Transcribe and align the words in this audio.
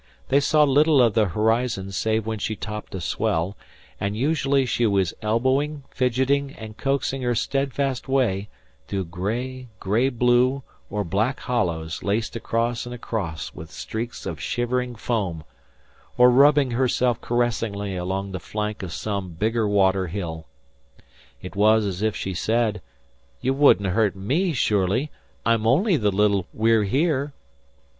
They 0.29 0.39
saw 0.39 0.63
little 0.63 0.99
of 0.99 1.13
the 1.13 1.25
horizon 1.27 1.91
save 1.91 2.25
when 2.25 2.39
she 2.39 2.55
topped 2.55 2.95
a 2.95 2.99
swell; 3.01 3.55
and 3.99 4.17
usually 4.17 4.65
she 4.65 4.87
was 4.87 5.13
elbowing, 5.21 5.83
fidgeting, 5.91 6.53
and 6.57 6.75
coasting 6.75 7.21
her 7.21 7.35
steadfast 7.35 8.07
way 8.07 8.49
through 8.87 9.05
gray, 9.05 9.67
gray 9.79 10.09
blue, 10.09 10.63
or 10.89 11.03
black 11.03 11.41
hollows 11.41 12.01
laced 12.01 12.35
across 12.35 12.87
and 12.87 12.95
across 12.95 13.53
with 13.53 13.69
streaks 13.69 14.25
of 14.25 14.41
shivering 14.41 14.95
foam; 14.95 15.43
or 16.17 16.31
rubbing 16.31 16.71
herself 16.71 17.21
caressingly 17.21 17.95
along 17.95 18.31
the 18.31 18.39
flank 18.39 18.81
of 18.81 18.91
some 18.91 19.29
bigger 19.33 19.67
water 19.67 20.07
hill. 20.07 20.47
It 21.43 21.55
was 21.55 21.85
as 21.85 22.01
if 22.01 22.15
she 22.15 22.33
said: 22.33 22.81
"You 23.39 23.53
wouldn't 23.53 23.93
hurt 23.93 24.15
me, 24.15 24.53
surely? 24.53 25.11
I'm 25.45 25.67
only 25.67 25.95
the 25.95 26.09
little 26.09 26.47
We're 26.55 26.85
Here." 26.85 27.33